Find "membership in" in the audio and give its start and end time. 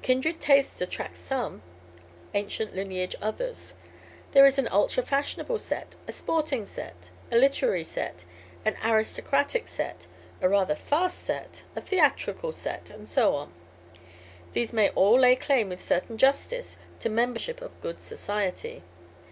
17.08-17.66